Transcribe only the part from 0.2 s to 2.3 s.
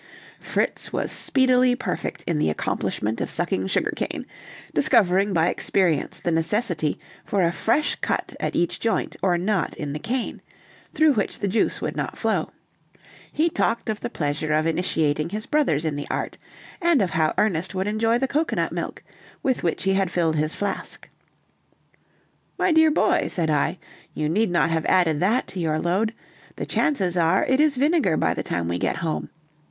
Fritz was speedily perfect